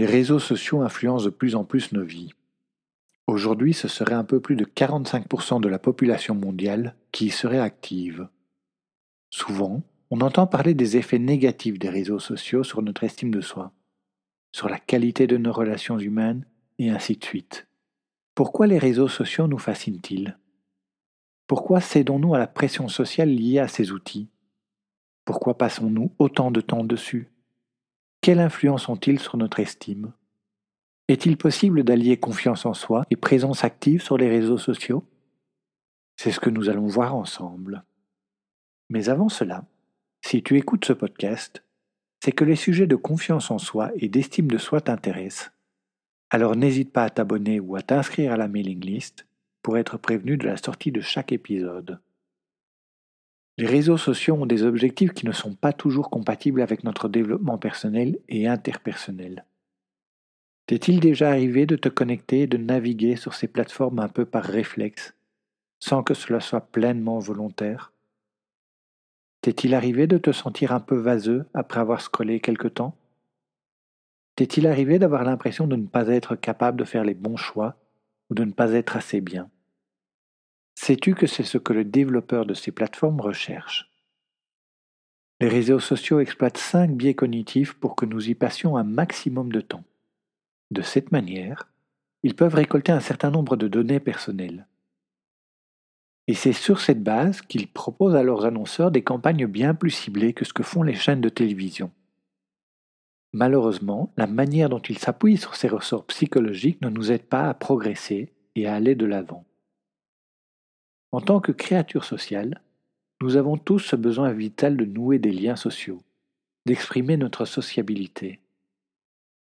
Les 0.00 0.06
réseaux 0.06 0.38
sociaux 0.38 0.80
influencent 0.80 1.26
de 1.26 1.30
plus 1.30 1.54
en 1.54 1.62
plus 1.62 1.92
nos 1.92 2.02
vies. 2.02 2.32
Aujourd'hui, 3.26 3.74
ce 3.74 3.86
serait 3.86 4.14
un 4.14 4.24
peu 4.24 4.40
plus 4.40 4.56
de 4.56 4.64
45% 4.64 5.60
de 5.60 5.68
la 5.68 5.78
population 5.78 6.34
mondiale 6.34 6.96
qui 7.12 7.26
y 7.26 7.30
serait 7.30 7.58
active. 7.58 8.26
Souvent, 9.28 9.82
on 10.10 10.22
entend 10.22 10.46
parler 10.46 10.72
des 10.72 10.96
effets 10.96 11.18
négatifs 11.18 11.78
des 11.78 11.90
réseaux 11.90 12.18
sociaux 12.18 12.64
sur 12.64 12.80
notre 12.80 13.04
estime 13.04 13.30
de 13.30 13.42
soi, 13.42 13.72
sur 14.52 14.70
la 14.70 14.78
qualité 14.78 15.26
de 15.26 15.36
nos 15.36 15.52
relations 15.52 15.98
humaines, 15.98 16.46
et 16.78 16.88
ainsi 16.88 17.18
de 17.18 17.24
suite. 17.26 17.68
Pourquoi 18.34 18.66
les 18.66 18.78
réseaux 18.78 19.06
sociaux 19.06 19.48
nous 19.48 19.58
fascinent-ils? 19.58 20.38
Pourquoi 21.46 21.82
cédons-nous 21.82 22.34
à 22.34 22.38
la 22.38 22.46
pression 22.46 22.88
sociale 22.88 23.28
liée 23.28 23.58
à 23.58 23.68
ces 23.68 23.92
outils? 23.92 24.30
Pourquoi 25.26 25.58
passons-nous 25.58 26.10
autant 26.18 26.50
de 26.50 26.62
temps 26.62 26.84
dessus? 26.84 27.28
Quelle 28.22 28.40
influence 28.40 28.90
ont-ils 28.90 29.18
sur 29.18 29.38
notre 29.38 29.60
estime? 29.60 30.12
Est-il 31.08 31.38
possible 31.38 31.84
d'allier 31.84 32.18
confiance 32.18 32.66
en 32.66 32.74
soi 32.74 33.06
et 33.10 33.16
présence 33.16 33.64
active 33.64 34.02
sur 34.02 34.18
les 34.18 34.28
réseaux 34.28 34.58
sociaux? 34.58 35.06
C'est 36.16 36.30
ce 36.30 36.38
que 36.38 36.50
nous 36.50 36.68
allons 36.68 36.86
voir 36.86 37.14
ensemble. 37.14 37.82
Mais 38.90 39.08
avant 39.08 39.30
cela, 39.30 39.64
si 40.20 40.42
tu 40.42 40.58
écoutes 40.58 40.84
ce 40.84 40.92
podcast, 40.92 41.64
c'est 42.22 42.32
que 42.32 42.44
les 42.44 42.56
sujets 42.56 42.86
de 42.86 42.94
confiance 42.94 43.50
en 43.50 43.56
soi 43.56 43.90
et 43.96 44.10
d'estime 44.10 44.50
de 44.50 44.58
soi 44.58 44.82
t'intéressent. 44.82 45.50
Alors 46.28 46.56
n'hésite 46.56 46.92
pas 46.92 47.04
à 47.04 47.10
t'abonner 47.10 47.58
ou 47.58 47.74
à 47.74 47.80
t'inscrire 47.80 48.32
à 48.32 48.36
la 48.36 48.48
mailing 48.48 48.84
list 48.84 49.26
pour 49.62 49.78
être 49.78 49.96
prévenu 49.96 50.36
de 50.36 50.46
la 50.46 50.58
sortie 50.58 50.92
de 50.92 51.00
chaque 51.00 51.32
épisode. 51.32 51.98
Les 53.58 53.66
réseaux 53.66 53.96
sociaux 53.98 54.34
ont 54.34 54.46
des 54.46 54.62
objectifs 54.64 55.12
qui 55.12 55.26
ne 55.26 55.32
sont 55.32 55.54
pas 55.54 55.72
toujours 55.72 56.10
compatibles 56.10 56.62
avec 56.62 56.82
notre 56.82 57.08
développement 57.08 57.58
personnel 57.58 58.18
et 58.28 58.48
interpersonnel. 58.48 59.44
T'est-il 60.66 61.00
déjà 61.00 61.30
arrivé 61.30 61.66
de 61.66 61.76
te 61.76 61.88
connecter 61.88 62.42
et 62.42 62.46
de 62.46 62.56
naviguer 62.56 63.16
sur 63.16 63.34
ces 63.34 63.48
plateformes 63.48 63.98
un 63.98 64.08
peu 64.08 64.24
par 64.24 64.44
réflexe, 64.44 65.14
sans 65.80 66.02
que 66.02 66.14
cela 66.14 66.40
soit 66.40 66.60
pleinement 66.72 67.18
volontaire? 67.18 67.92
T'est-il 69.42 69.74
arrivé 69.74 70.06
de 70.06 70.18
te 70.18 70.32
sentir 70.32 70.72
un 70.72 70.80
peu 70.80 70.96
vaseux 70.96 71.46
après 71.54 71.80
avoir 71.80 72.00
scrollé 72.00 72.40
quelque 72.40 72.68
temps? 72.68 72.96
T'est-il 74.36 74.66
arrivé 74.66 74.98
d'avoir 74.98 75.24
l'impression 75.24 75.66
de 75.66 75.76
ne 75.76 75.86
pas 75.86 76.08
être 76.08 76.36
capable 76.36 76.78
de 76.78 76.84
faire 76.84 77.04
les 77.04 77.14
bons 77.14 77.36
choix 77.36 77.76
ou 78.30 78.34
de 78.34 78.44
ne 78.44 78.52
pas 78.52 78.72
être 78.72 78.96
assez 78.96 79.20
bien? 79.20 79.50
Sais-tu 80.74 81.14
que 81.14 81.26
c'est 81.26 81.44
ce 81.44 81.58
que 81.58 81.72
le 81.72 81.84
développeur 81.84 82.46
de 82.46 82.54
ces 82.54 82.72
plateformes 82.72 83.20
recherche? 83.20 83.90
Les 85.40 85.48
réseaux 85.48 85.80
sociaux 85.80 86.20
exploitent 86.20 86.58
cinq 86.58 86.90
biais 86.90 87.14
cognitifs 87.14 87.74
pour 87.74 87.96
que 87.96 88.06
nous 88.06 88.28
y 88.28 88.34
passions 88.34 88.76
un 88.76 88.84
maximum 88.84 89.52
de 89.52 89.60
temps. 89.60 89.84
De 90.70 90.82
cette 90.82 91.12
manière, 91.12 91.68
ils 92.22 92.36
peuvent 92.36 92.54
récolter 92.54 92.92
un 92.92 93.00
certain 93.00 93.30
nombre 93.30 93.56
de 93.56 93.68
données 93.68 94.00
personnelles. 94.00 94.66
Et 96.26 96.34
c'est 96.34 96.52
sur 96.52 96.80
cette 96.80 97.02
base 97.02 97.40
qu'ils 97.40 97.66
proposent 97.66 98.14
à 98.14 98.22
leurs 98.22 98.44
annonceurs 98.44 98.90
des 98.90 99.02
campagnes 99.02 99.46
bien 99.46 99.74
plus 99.74 99.90
ciblées 99.90 100.34
que 100.34 100.44
ce 100.44 100.52
que 100.52 100.62
font 100.62 100.82
les 100.82 100.94
chaînes 100.94 101.20
de 101.20 101.28
télévision. 101.28 101.90
Malheureusement, 103.32 104.12
la 104.16 104.26
manière 104.26 104.68
dont 104.68 104.80
ils 104.80 104.98
s'appuient 104.98 105.38
sur 105.38 105.56
ces 105.56 105.68
ressorts 105.68 106.06
psychologiques 106.06 106.82
ne 106.82 106.88
nous 106.90 107.10
aide 107.10 107.26
pas 107.26 107.48
à 107.48 107.54
progresser 107.54 108.32
et 108.54 108.66
à 108.66 108.74
aller 108.74 108.94
de 108.94 109.06
l'avant. 109.06 109.44
En 111.12 111.20
tant 111.20 111.40
que 111.40 111.52
créatures 111.52 112.04
sociales, 112.04 112.60
nous 113.20 113.36
avons 113.36 113.56
tous 113.56 113.80
ce 113.80 113.96
besoin 113.96 114.32
vital 114.32 114.76
de 114.76 114.84
nouer 114.84 115.18
des 115.18 115.32
liens 115.32 115.56
sociaux, 115.56 116.00
d'exprimer 116.66 117.16
notre 117.16 117.44
sociabilité. 117.44 118.40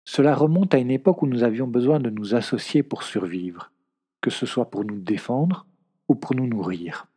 Cela 0.06 0.35
remonte 0.35 0.73
à 0.73 0.78
une 0.78 0.91
époque 0.91 1.22
où 1.22 1.28
nous 1.28 1.44
avions 1.44 1.67
besoin 1.67 2.00
de 2.00 2.09
nous 2.09 2.35
associer 2.35 2.84
pour 2.84 3.03
survivre, 3.03 3.72
que 4.22 4.29
ce 4.29 4.46
soit 4.46 4.69
pour 4.69 4.85
nous 4.85 5.00
défendre 5.00 5.66
ou 6.07 6.16
pour 6.16 6.35
nous 6.35 6.47
nourrir. 6.47 7.07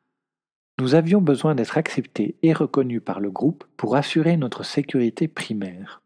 Nous 0.80 0.94
avions 0.94 1.20
besoin 1.20 1.54
d'être 1.54 1.76
acceptés 1.76 2.36
et 2.42 2.52
reconnus 2.52 3.02
par 3.04 3.20
le 3.20 3.30
groupe 3.30 3.64
pour 3.76 3.94
assurer 3.94 4.36
notre 4.36 4.64
sécurité 4.64 5.28
primaire. 5.28 6.02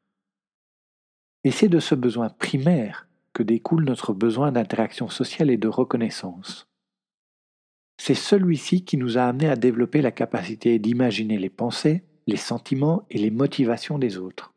Et 1.45 1.53
c'est 1.53 1.69
de 1.69 1.79
ce 1.79 1.95
besoin 1.95 2.29
primaire 2.29 3.07
que 3.33 3.43
découle 3.43 3.85
notre 3.85 4.13
besoin 4.13 4.51
d'interaction 4.51 5.09
sociale 5.09 5.51
et 5.51 5.57
de 5.57 5.69
reconnaissance. 5.69 6.67
C'est 7.97 8.15
celui-ci 8.15 8.85
qui 8.85 8.97
nous 8.97 9.19
a 9.19 9.23
amenés 9.23 9.49
à 9.49 9.57
développer 9.57 10.03
la 10.03 10.11
capacité 10.11 10.79
d'imaginer 10.79 11.39
les 11.39 11.51
pensées, 11.51 12.03
les 12.27 12.37
sentiments 12.37 13.05
et 13.11 13.19
les 13.19 13.31
motivations 13.31 13.99
des 13.99 14.19
autres. 14.19 14.53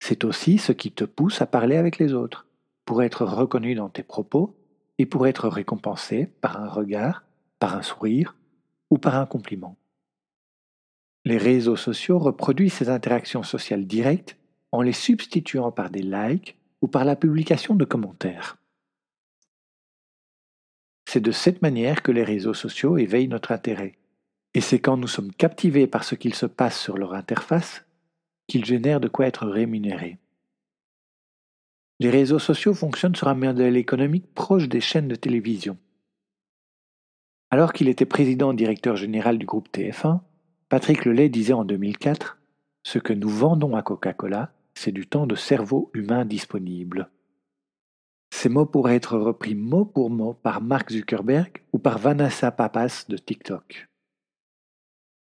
C'est 0.00 0.24
aussi 0.24 0.58
ce 0.58 0.72
qui 0.72 0.92
te 0.92 1.04
pousse 1.04 1.40
à 1.40 1.46
parler 1.46 1.76
avec 1.76 1.98
les 1.98 2.12
autres, 2.12 2.46
pour 2.84 3.02
être 3.02 3.24
reconnu 3.24 3.74
dans 3.74 3.88
tes 3.88 4.02
propos 4.02 4.56
et 4.98 5.06
pour 5.06 5.26
être 5.26 5.48
récompensé 5.48 6.26
par 6.40 6.60
un 6.60 6.68
regard, 6.68 7.24
par 7.58 7.76
un 7.76 7.82
sourire 7.82 8.36
ou 8.90 8.98
par 8.98 9.16
un 9.16 9.26
compliment. 9.26 9.76
Les 11.24 11.38
réseaux 11.38 11.76
sociaux 11.76 12.18
reproduisent 12.18 12.74
ces 12.74 12.88
interactions 12.88 13.44
sociales 13.44 13.86
directes 13.86 14.36
en 14.72 14.82
les 14.82 14.92
substituant 14.92 15.70
par 15.70 15.90
des 15.90 16.02
likes 16.02 16.58
ou 16.80 16.88
par 16.88 17.04
la 17.04 17.14
publication 17.14 17.76
de 17.76 17.84
commentaires. 17.84 18.58
C'est 21.12 21.20
de 21.20 21.30
cette 21.30 21.60
manière 21.60 22.02
que 22.02 22.10
les 22.10 22.24
réseaux 22.24 22.54
sociaux 22.54 22.96
éveillent 22.96 23.28
notre 23.28 23.52
intérêt. 23.52 23.98
Et 24.54 24.62
c'est 24.62 24.78
quand 24.78 24.96
nous 24.96 25.06
sommes 25.06 25.30
captivés 25.30 25.86
par 25.86 26.04
ce 26.04 26.14
qu'il 26.14 26.34
se 26.34 26.46
passe 26.46 26.80
sur 26.80 26.96
leur 26.96 27.12
interface 27.12 27.84
qu'ils 28.46 28.64
génèrent 28.64 28.98
de 28.98 29.08
quoi 29.08 29.26
être 29.26 29.46
rémunérés. 29.46 30.16
Les 32.00 32.08
réseaux 32.08 32.38
sociaux 32.38 32.72
fonctionnent 32.72 33.14
sur 33.14 33.28
un 33.28 33.34
modèle 33.34 33.76
économique 33.76 34.32
proche 34.32 34.70
des 34.70 34.80
chaînes 34.80 35.08
de 35.08 35.14
télévision. 35.14 35.76
Alors 37.50 37.74
qu'il 37.74 37.90
était 37.90 38.06
président-directeur 38.06 38.96
général 38.96 39.36
du 39.36 39.44
groupe 39.44 39.68
TF1, 39.70 40.20
Patrick 40.70 41.04
Lelay 41.04 41.28
disait 41.28 41.52
en 41.52 41.66
2004 41.66 42.38
Ce 42.84 42.98
que 42.98 43.12
nous 43.12 43.28
vendons 43.28 43.76
à 43.76 43.82
Coca-Cola, 43.82 44.54
c'est 44.72 44.92
du 44.92 45.06
temps 45.06 45.26
de 45.26 45.34
cerveau 45.34 45.90
humain 45.92 46.24
disponible. 46.24 47.10
Ces 48.32 48.48
mots 48.48 48.64
pourraient 48.64 48.96
être 48.96 49.18
repris 49.18 49.54
mot 49.54 49.84
pour 49.84 50.08
mot 50.08 50.32
par 50.32 50.62
Mark 50.62 50.90
Zuckerberg 50.90 51.62
ou 51.74 51.78
par 51.78 51.98
Vanessa 51.98 52.50
Papas 52.50 53.04
de 53.08 53.18
TikTok. 53.18 53.88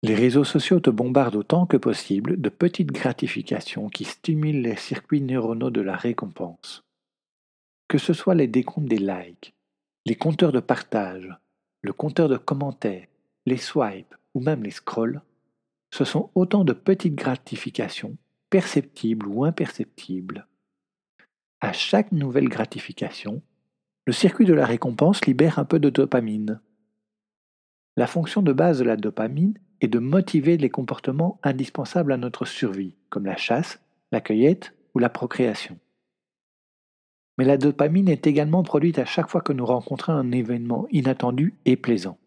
Les 0.03 0.13
réseaux 0.13 0.43
sociaux 0.43 0.79
te 0.79 0.91
bombardent 0.91 1.35
autant 1.35 1.65
que 1.65 1.77
possible 1.77 2.39
de 2.39 2.49
petites 2.49 2.91
gratifications 2.91 3.89
qui 3.89 4.05
stimulent 4.05 4.61
les 4.61 4.75
circuits 4.75 5.19
neuronaux 5.19 5.71
de 5.71 5.81
la 5.81 5.95
récompense. 5.95 6.83
Que 7.87 7.97
ce 7.97 8.13
soit 8.13 8.35
les 8.35 8.47
décomptes 8.47 8.87
des 8.87 8.99
likes, 8.99 9.55
les 10.05 10.15
compteurs 10.15 10.51
de 10.51 10.59
partage, 10.59 11.27
le 11.81 11.93
compteur 11.93 12.29
de 12.29 12.37
commentaires, 12.37 13.07
les 13.47 13.57
swipes 13.57 14.15
ou 14.35 14.41
même 14.41 14.63
les 14.63 14.71
scrolls, 14.71 15.21
ce 15.89 16.05
sont 16.05 16.29
autant 16.35 16.63
de 16.63 16.73
petites 16.73 17.15
gratifications, 17.15 18.15
perceptibles 18.51 19.27
ou 19.27 19.43
imperceptibles. 19.43 20.45
À 21.63 21.73
chaque 21.73 22.11
nouvelle 22.11 22.49
gratification, 22.49 23.43
le 24.07 24.13
circuit 24.13 24.45
de 24.45 24.53
la 24.53 24.65
récompense 24.65 25.23
libère 25.27 25.59
un 25.59 25.65
peu 25.65 25.77
de 25.77 25.91
dopamine. 25.91 26.59
La 27.95 28.07
fonction 28.07 28.41
de 28.41 28.51
base 28.51 28.79
de 28.79 28.83
la 28.83 28.97
dopamine 28.97 29.53
est 29.79 29.87
de 29.87 29.99
motiver 29.99 30.57
les 30.57 30.71
comportements 30.71 31.39
indispensables 31.43 32.13
à 32.13 32.17
notre 32.17 32.45
survie, 32.45 32.95
comme 33.11 33.27
la 33.27 33.37
chasse, 33.37 33.79
la 34.11 34.21
cueillette 34.21 34.73
ou 34.95 34.99
la 34.99 35.09
procréation. 35.09 35.77
Mais 37.37 37.45
la 37.45 37.57
dopamine 37.57 38.09
est 38.09 38.25
également 38.25 38.63
produite 38.63 38.97
à 38.97 39.05
chaque 39.05 39.29
fois 39.29 39.41
que 39.41 39.53
nous 39.53 39.65
rencontrons 39.65 40.13
un 40.13 40.31
événement 40.31 40.87
inattendu 40.89 41.53
et 41.65 41.75
plaisant. 41.75 42.17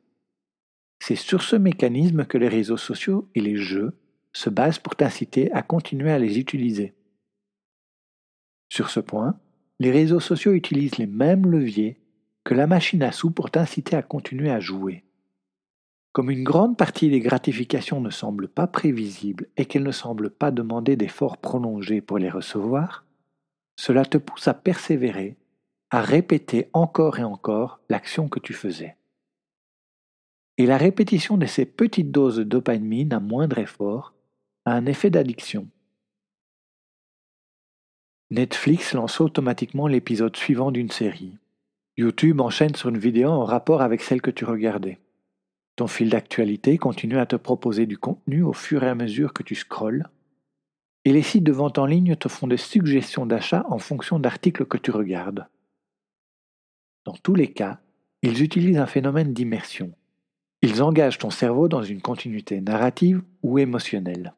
C'est 1.01 1.17
sur 1.17 1.43
ce 1.43 1.57
mécanisme 1.57 2.25
que 2.25 2.39
les 2.39 2.49
réseaux 2.49 2.77
sociaux 2.77 3.29
et 3.35 3.41
les 3.41 3.57
jeux 3.57 3.99
se 4.33 4.49
basent 4.49 4.79
pour 4.79 4.95
t'inciter 4.95 5.51
à 5.51 5.63
continuer 5.63 6.13
à 6.13 6.21
les 6.21 6.39
utiliser. 6.39 6.95
Sur 8.69 8.91
ce 8.91 9.01
point, 9.01 9.39
les 9.79 9.91
réseaux 9.91 10.21
sociaux 10.21 10.53
utilisent 10.53 10.99
les 10.99 11.07
mêmes 11.07 11.47
leviers 11.47 11.99
que 12.45 12.55
la 12.55 12.67
machine 12.67 13.03
à 13.03 13.13
sous 13.13 13.31
pour 13.31 13.51
t'inciter 13.51 13.97
à 13.97 14.03
continuer 14.03 14.51
à 14.51 14.61
jouer. 14.61 15.05
Comme 16.13 16.31
une 16.31 16.45
grande 16.45 16.77
partie 16.77 17.11
des 17.11 17.21
gratifications 17.21 18.01
ne 18.01 18.11
semble 18.11 18.47
pas 18.47 18.69
prévisible 18.69 19.49
et 19.57 19.65
qu'elles 19.65 19.83
ne 19.83 19.91
semblent 19.91 20.31
pas 20.31 20.53
demander 20.53 20.95
d'efforts 20.95 21.39
prolongés 21.39 22.01
pour 22.01 22.19
les 22.19 22.31
recevoir, 22.31 23.05
cela 23.77 24.05
te 24.05 24.19
pousse 24.19 24.47
à 24.47 24.55
persévérer, 24.55 25.37
à 25.91 26.03
répéter 26.03 26.69
encore 26.73 27.19
et 27.19 27.25
encore 27.25 27.81
l'action 27.89 28.29
que 28.29 28.39
tu 28.39 28.53
faisais. 28.53 28.97
Et 30.57 30.67
la 30.67 30.77
répétition 30.77 31.37
de 31.37 31.47
ces 31.47 31.67
petites 31.67 32.13
doses 32.13 32.39
de 32.39 32.63
à 33.13 33.21
moindre 33.21 33.59
effort 33.59 34.15
a 34.67 34.73
un 34.73 34.87
effet 34.87 35.11
d'addiction. 35.11 35.69
Netflix 38.31 38.95
lance 38.95 39.21
automatiquement 39.21 39.87
l'épisode 39.87 40.35
suivant 40.35 40.71
d'une 40.71 40.91
série. 40.91 41.37
YouTube 41.99 42.41
enchaîne 42.41 42.75
sur 42.75 42.89
une 42.89 42.99
vidéo 42.99 43.29
en 43.29 43.45
rapport 43.45 43.83
avec 43.83 44.01
celle 44.01 44.23
que 44.23 44.31
tu 44.31 44.47
regardais. 44.47 44.99
Ton 45.77 45.87
fil 45.87 46.09
d'actualité 46.09 46.79
continue 46.79 47.19
à 47.19 47.27
te 47.27 47.37
proposer 47.37 47.85
du 47.85 47.99
contenu 47.99 48.43
au 48.43 48.55
fur 48.55 48.83
et 48.83 48.89
à 48.89 48.95
mesure 48.95 49.35
que 49.35 49.43
tu 49.43 49.55
scrolles. 49.55 50.09
Et 51.05 51.13
les 51.13 51.23
sites 51.23 51.45
de 51.45 51.53
vente 51.53 51.79
en 51.79 51.85
ligne 51.85 52.17
te 52.17 52.29
font 52.29 52.47
des 52.47 52.57
suggestions 52.57 53.27
d'achat 53.27 53.67
en 53.69 53.79
fonction 53.79 54.19
d'articles 54.19 54.65
que 54.65 54.79
tu 54.79 54.91
regardes. 54.91 55.47
Dans 57.05 57.13
tous 57.13 57.35
les 57.35 57.53
cas, 57.53 57.81
ils 58.23 58.43
utilisent 58.43 58.79
un 58.79 58.87
phénomène 58.87 59.35
d'immersion. 59.35 59.93
Ils 60.63 60.83
engagent 60.83 61.19
ton 61.19 61.29
cerveau 61.29 61.69
dans 61.69 61.83
une 61.83 62.01
continuité 62.01 62.63
narrative 62.63 63.23
ou 63.43 63.59
émotionnelle. 63.59 64.33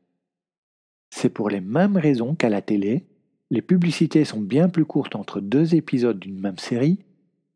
C'est 1.11 1.31
pour 1.31 1.51
les 1.51 1.61
mêmes 1.61 1.97
raisons 1.97 2.35
qu'à 2.35 2.49
la 2.49 2.63
télé, 2.63 3.07
les 3.51 3.63
publicités 3.63 4.25
sont 4.25 4.41
bien 4.41 4.69
plus 4.69 4.85
courtes 4.85 5.15
entre 5.15 5.41
deux 5.41 5.75
épisodes 5.75 6.19
d'une 6.19 6.41
même 6.41 6.59
série 6.59 7.05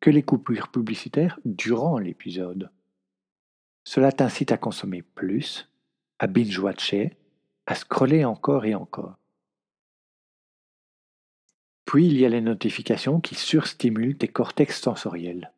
que 0.00 0.10
les 0.10 0.22
coupures 0.22 0.68
publicitaires 0.68 1.38
durant 1.44 1.98
l'épisode. 1.98 2.70
Cela 3.84 4.12
t'incite 4.12 4.52
à 4.52 4.56
consommer 4.56 5.02
plus, 5.02 5.68
à 6.18 6.26
binge-watcher, 6.26 7.16
à 7.66 7.74
scroller 7.74 8.24
encore 8.24 8.64
et 8.64 8.74
encore. 8.74 9.16
Puis 11.84 12.06
il 12.06 12.18
y 12.18 12.24
a 12.24 12.28
les 12.28 12.40
notifications 12.40 13.20
qui 13.20 13.34
surstimulent 13.34 14.16
tes 14.16 14.28
cortex 14.28 14.80
sensoriels. 14.80 15.52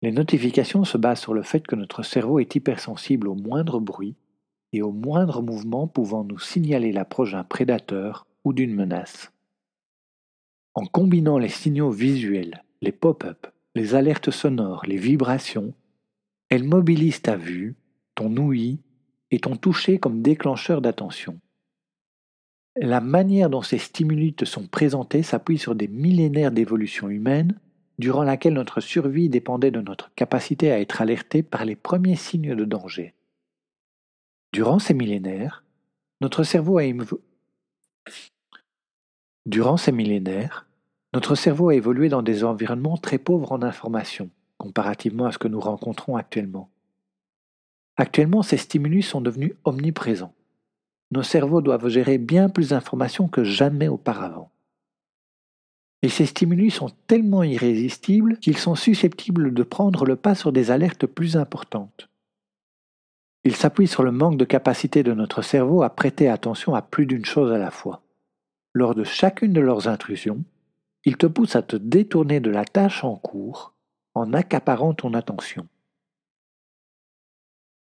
Les 0.00 0.12
notifications 0.12 0.84
se 0.84 0.96
basent 0.96 1.20
sur 1.20 1.34
le 1.34 1.42
fait 1.42 1.66
que 1.66 1.76
notre 1.76 2.02
cerveau 2.02 2.40
est 2.40 2.54
hypersensible 2.54 3.28
au 3.28 3.34
moindre 3.34 3.80
bruit 3.80 4.16
et 4.72 4.82
au 4.82 4.90
moindre 4.90 5.42
mouvement 5.42 5.86
pouvant 5.86 6.24
nous 6.24 6.38
signaler 6.38 6.90
l'approche 6.90 7.32
d'un 7.32 7.44
prédateur 7.44 8.26
ou 8.44 8.52
d'une 8.52 8.74
menace. 8.74 9.32
En 10.74 10.86
combinant 10.86 11.38
les 11.38 11.48
signaux 11.48 11.90
visuels, 11.90 12.64
les 12.80 12.92
pop-up, 12.92 13.46
les 13.74 13.94
alertes 13.94 14.30
sonores, 14.30 14.84
les 14.86 14.96
vibrations, 14.96 15.74
elle 16.48 16.64
mobilise 16.64 17.22
ta 17.22 17.36
vue, 17.36 17.74
ton 18.14 18.36
ouïe 18.36 18.80
et 19.30 19.38
ton 19.38 19.56
toucher 19.56 19.98
comme 19.98 20.22
déclencheur 20.22 20.80
d'attention. 20.80 21.38
La 22.76 23.00
manière 23.00 23.50
dont 23.50 23.62
ces 23.62 23.78
stimuli 23.78 24.32
te 24.32 24.44
sont 24.44 24.66
présentés 24.66 25.22
s'appuie 25.22 25.58
sur 25.58 25.74
des 25.74 25.88
millénaires 25.88 26.52
d'évolution 26.52 27.10
humaine 27.10 27.58
durant 27.98 28.22
laquelle 28.22 28.54
notre 28.54 28.80
survie 28.80 29.28
dépendait 29.28 29.70
de 29.70 29.80
notre 29.80 30.12
capacité 30.14 30.72
à 30.72 30.80
être 30.80 31.02
alerté 31.02 31.42
par 31.42 31.64
les 31.64 31.76
premiers 31.76 32.16
signes 32.16 32.54
de 32.54 32.64
danger. 32.64 33.14
Durant 34.52 34.78
ces 34.78 34.94
millénaires, 34.94 35.64
notre 36.20 36.44
cerveau 36.44 36.78
a, 36.78 36.84
Durant 39.46 39.76
ces 39.76 39.92
millénaires, 39.92 40.66
notre 41.14 41.34
cerveau 41.34 41.68
a 41.68 41.74
évolué 41.74 42.08
dans 42.08 42.22
des 42.22 42.44
environnements 42.44 42.96
très 42.96 43.18
pauvres 43.18 43.52
en 43.52 43.62
informations, 43.62 44.30
comparativement 44.56 45.26
à 45.26 45.32
ce 45.32 45.38
que 45.38 45.48
nous 45.48 45.60
rencontrons 45.60 46.16
actuellement. 46.16 46.70
Actuellement, 47.96 48.42
ces 48.42 48.56
stimulus 48.56 49.02
sont 49.02 49.20
devenus 49.20 49.54
omniprésents. 49.64 50.34
Nos 51.10 51.22
cerveaux 51.22 51.60
doivent 51.60 51.88
gérer 51.88 52.16
bien 52.16 52.48
plus 52.48 52.70
d'informations 52.70 53.28
que 53.28 53.44
jamais 53.44 53.88
auparavant. 53.88 54.50
Et 56.02 56.08
ces 56.08 56.26
stimulus 56.26 56.70
sont 56.70 56.90
tellement 57.06 57.42
irrésistibles 57.42 58.38
qu'ils 58.38 58.58
sont 58.58 58.74
susceptibles 58.74 59.52
de 59.52 59.62
prendre 59.62 60.04
le 60.04 60.16
pas 60.16 60.34
sur 60.34 60.52
des 60.52 60.70
alertes 60.70 61.06
plus 61.06 61.36
importantes. 61.36 62.08
Ils 63.44 63.56
s'appuient 63.56 63.88
sur 63.88 64.02
le 64.02 64.12
manque 64.12 64.36
de 64.36 64.44
capacité 64.44 65.02
de 65.02 65.12
notre 65.12 65.42
cerveau 65.42 65.82
à 65.82 65.90
prêter 65.90 66.28
attention 66.28 66.74
à 66.74 66.82
plus 66.82 67.06
d'une 67.06 67.24
chose 67.24 67.52
à 67.52 67.58
la 67.58 67.70
fois. 67.70 68.02
Lors 68.72 68.94
de 68.94 69.04
chacune 69.04 69.52
de 69.52 69.60
leurs 69.60 69.88
intrusions, 69.88 70.44
ils 71.04 71.16
te 71.16 71.26
poussent 71.26 71.56
à 71.56 71.62
te 71.62 71.76
détourner 71.76 72.40
de 72.40 72.50
la 72.50 72.64
tâche 72.64 73.04
en 73.04 73.16
cours 73.16 73.74
en 74.14 74.32
accaparant 74.32 74.94
ton 74.94 75.14
attention. 75.14 75.66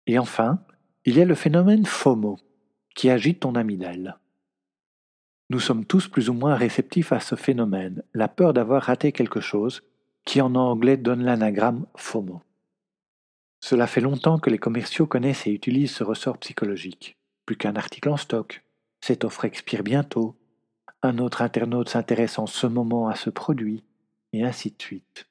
Et 0.06 0.18
enfin, 0.18 0.60
il 1.04 1.16
y 1.16 1.22
a 1.22 1.24
le 1.24 1.34
phénomène 1.34 1.86
FOMO, 1.86 2.38
qui 2.94 3.10
agite 3.10 3.40
ton 3.40 3.54
amygdale. 3.54 4.18
Nous 5.50 5.60
sommes 5.60 5.84
tous 5.84 6.08
plus 6.08 6.28
ou 6.28 6.32
moins 6.32 6.54
réceptifs 6.54 7.12
à 7.12 7.20
ce 7.20 7.36
phénomène, 7.36 8.02
la 8.14 8.28
peur 8.28 8.52
d'avoir 8.52 8.82
raté 8.82 9.12
quelque 9.12 9.40
chose, 9.40 9.82
qui 10.24 10.40
en 10.40 10.54
anglais 10.56 10.96
donne 10.96 11.22
l'anagramme 11.22 11.86
FOMO. 11.96 12.42
Cela 13.68 13.88
fait 13.88 14.00
longtemps 14.00 14.38
que 14.38 14.48
les 14.48 14.58
commerciaux 14.58 15.08
connaissent 15.08 15.48
et 15.48 15.50
utilisent 15.50 15.90
ce 15.90 16.04
ressort 16.04 16.38
psychologique. 16.38 17.16
Plus 17.46 17.56
qu'un 17.56 17.74
article 17.74 18.10
en 18.10 18.16
stock, 18.16 18.62
cette 19.00 19.24
offre 19.24 19.44
expire 19.44 19.82
bientôt, 19.82 20.36
un 21.02 21.18
autre 21.18 21.42
internaute 21.42 21.88
s'intéresse 21.88 22.38
en 22.38 22.46
ce 22.46 22.68
moment 22.68 23.08
à 23.08 23.16
ce 23.16 23.28
produit, 23.28 23.82
et 24.32 24.44
ainsi 24.44 24.70
de 24.70 24.80
suite. 24.80 25.26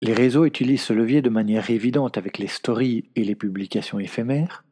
Les 0.00 0.12
réseaux 0.12 0.44
utilisent 0.44 0.82
ce 0.82 0.92
levier 0.92 1.22
de 1.22 1.30
manière 1.30 1.70
évidente 1.70 2.18
avec 2.18 2.38
les 2.38 2.48
stories 2.48 3.04
et 3.14 3.22
les 3.22 3.36
publications 3.36 4.00
éphémères, 4.00 4.64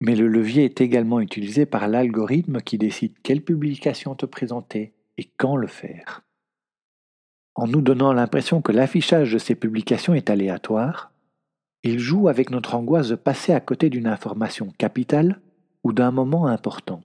mais 0.00 0.16
le 0.16 0.26
levier 0.26 0.64
est 0.64 0.80
également 0.80 1.20
utilisé 1.20 1.66
par 1.66 1.86
l'algorithme 1.86 2.62
qui 2.62 2.78
décide 2.78 3.12
quelle 3.22 3.42
publication 3.42 4.14
te 4.14 4.24
présenter 4.24 4.94
et 5.18 5.28
quand 5.36 5.54
le 5.54 5.66
faire. 5.66 6.22
En 7.56 7.66
nous 7.66 7.82
donnant 7.82 8.14
l'impression 8.14 8.62
que 8.62 8.72
l'affichage 8.72 9.34
de 9.34 9.38
ces 9.38 9.54
publications 9.54 10.14
est 10.14 10.30
aléatoire, 10.30 11.10
il 11.82 11.98
joue 11.98 12.28
avec 12.28 12.50
notre 12.50 12.74
angoisse 12.74 13.08
de 13.08 13.14
passer 13.14 13.52
à 13.52 13.60
côté 13.60 13.88
d'une 13.88 14.06
information 14.06 14.72
capitale 14.76 15.40
ou 15.82 15.92
d'un 15.92 16.10
moment 16.10 16.46
important. 16.46 17.02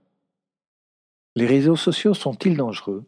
Les 1.36 1.46
réseaux 1.46 1.76
sociaux 1.76 2.14
sont-ils 2.14 2.58
dangereux? 2.58 3.06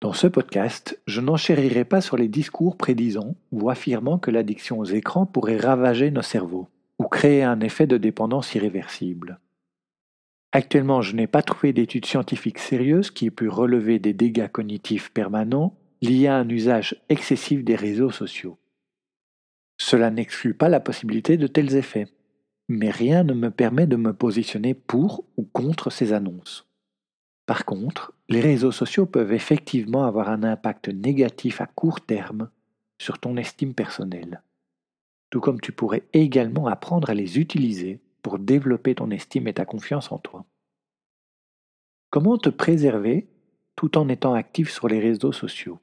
Dans 0.00 0.14
ce 0.14 0.26
podcast, 0.26 0.98
je 1.06 1.20
n'enchérirai 1.20 1.84
pas 1.84 2.00
sur 2.00 2.16
les 2.16 2.28
discours 2.28 2.78
prédisant 2.78 3.36
ou 3.52 3.68
affirmant 3.68 4.18
que 4.18 4.30
l'addiction 4.30 4.78
aux 4.78 4.86
écrans 4.86 5.26
pourrait 5.26 5.58
ravager 5.58 6.10
nos 6.10 6.22
cerveaux 6.22 6.68
ou 6.98 7.04
créer 7.04 7.42
un 7.42 7.60
effet 7.60 7.86
de 7.86 7.98
dépendance 7.98 8.54
irréversible. 8.54 9.38
Actuellement, 10.52 11.02
je 11.02 11.14
n'ai 11.14 11.26
pas 11.26 11.42
trouvé 11.42 11.72
d'études 11.72 12.06
scientifiques 12.06 12.58
sérieuses 12.58 13.10
qui 13.10 13.26
aient 13.26 13.30
pu 13.30 13.48
relever 13.48 13.98
des 13.98 14.14
dégâts 14.14 14.48
cognitifs 14.48 15.10
permanents 15.10 15.76
liés 16.02 16.26
à 16.26 16.36
un 16.36 16.48
usage 16.48 16.96
excessif 17.08 17.62
des 17.62 17.76
réseaux 17.76 18.10
sociaux. 18.10 18.58
Cela 19.82 20.10
n'exclut 20.10 20.52
pas 20.52 20.68
la 20.68 20.78
possibilité 20.78 21.38
de 21.38 21.46
tels 21.46 21.74
effets, 21.74 22.06
mais 22.68 22.90
rien 22.90 23.24
ne 23.24 23.32
me 23.32 23.50
permet 23.50 23.86
de 23.86 23.96
me 23.96 24.12
positionner 24.12 24.74
pour 24.74 25.24
ou 25.38 25.44
contre 25.44 25.88
ces 25.88 26.12
annonces. 26.12 26.68
Par 27.46 27.64
contre, 27.64 28.12
les 28.28 28.42
réseaux 28.42 28.72
sociaux 28.72 29.06
peuvent 29.06 29.32
effectivement 29.32 30.04
avoir 30.04 30.28
un 30.28 30.42
impact 30.42 30.90
négatif 30.90 31.62
à 31.62 31.66
court 31.66 32.02
terme 32.02 32.50
sur 32.98 33.18
ton 33.18 33.38
estime 33.38 33.72
personnelle. 33.72 34.42
Tout 35.30 35.40
comme 35.40 35.62
tu 35.62 35.72
pourrais 35.72 36.02
également 36.12 36.66
apprendre 36.66 37.08
à 37.08 37.14
les 37.14 37.38
utiliser 37.38 38.02
pour 38.20 38.38
développer 38.38 38.94
ton 38.94 39.10
estime 39.10 39.48
et 39.48 39.54
ta 39.54 39.64
confiance 39.64 40.12
en 40.12 40.18
toi. 40.18 40.44
Comment 42.10 42.36
te 42.36 42.50
préserver 42.50 43.30
tout 43.76 43.96
en 43.96 44.10
étant 44.10 44.34
actif 44.34 44.70
sur 44.70 44.88
les 44.88 45.00
réseaux 45.00 45.32
sociaux? 45.32 45.80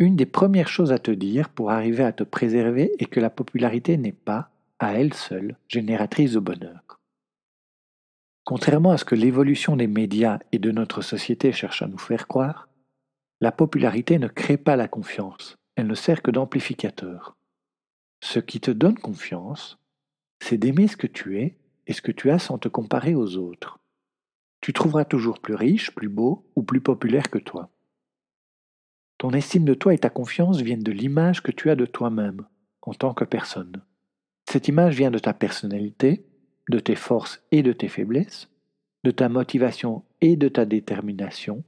Une 0.00 0.16
des 0.16 0.24
premières 0.24 0.68
choses 0.68 0.92
à 0.92 0.98
te 0.98 1.10
dire 1.10 1.50
pour 1.50 1.70
arriver 1.70 2.02
à 2.02 2.12
te 2.14 2.24
préserver 2.24 2.90
est 2.98 3.04
que 3.04 3.20
la 3.20 3.28
popularité 3.28 3.98
n'est 3.98 4.12
pas, 4.12 4.50
à 4.78 4.94
elle 4.94 5.12
seule, 5.12 5.58
génératrice 5.68 6.32
de 6.32 6.38
bonheur. 6.38 6.98
Contrairement 8.44 8.92
à 8.92 8.96
ce 8.96 9.04
que 9.04 9.14
l'évolution 9.14 9.76
des 9.76 9.86
médias 9.86 10.38
et 10.52 10.58
de 10.58 10.70
notre 10.70 11.02
société 11.02 11.52
cherche 11.52 11.82
à 11.82 11.86
nous 11.86 11.98
faire 11.98 12.28
croire, 12.28 12.70
la 13.42 13.52
popularité 13.52 14.18
ne 14.18 14.28
crée 14.28 14.56
pas 14.56 14.74
la 14.74 14.88
confiance, 14.88 15.58
elle 15.76 15.86
ne 15.86 15.94
sert 15.94 16.22
que 16.22 16.30
d'amplificateur. 16.30 17.36
Ce 18.22 18.38
qui 18.38 18.58
te 18.58 18.70
donne 18.70 18.98
confiance, 18.98 19.78
c'est 20.42 20.56
d'aimer 20.56 20.88
ce 20.88 20.96
que 20.96 21.08
tu 21.08 21.38
es 21.40 21.58
et 21.86 21.92
ce 21.92 22.00
que 22.00 22.12
tu 22.12 22.30
as 22.30 22.38
sans 22.38 22.56
te 22.56 22.68
comparer 22.68 23.14
aux 23.14 23.36
autres. 23.36 23.78
Tu 24.62 24.72
trouveras 24.72 25.04
toujours 25.04 25.40
plus 25.40 25.54
riche, 25.54 25.94
plus 25.94 26.08
beau 26.08 26.46
ou 26.56 26.62
plus 26.62 26.80
populaire 26.80 27.28
que 27.28 27.38
toi. 27.38 27.68
Ton 29.20 29.32
estime 29.32 29.66
de 29.66 29.74
toi 29.74 29.92
et 29.92 29.98
ta 29.98 30.08
confiance 30.08 30.62
viennent 30.62 30.82
de 30.82 30.92
l'image 30.92 31.42
que 31.42 31.52
tu 31.52 31.68
as 31.68 31.76
de 31.76 31.84
toi-même 31.84 32.46
en 32.80 32.94
tant 32.94 33.12
que 33.12 33.26
personne. 33.26 33.82
Cette 34.48 34.66
image 34.66 34.96
vient 34.96 35.10
de 35.10 35.18
ta 35.18 35.34
personnalité, 35.34 36.24
de 36.70 36.78
tes 36.78 36.94
forces 36.94 37.42
et 37.52 37.62
de 37.62 37.74
tes 37.74 37.88
faiblesses, 37.88 38.48
de 39.04 39.10
ta 39.10 39.28
motivation 39.28 40.04
et 40.22 40.36
de 40.36 40.48
ta 40.48 40.64
détermination, 40.64 41.64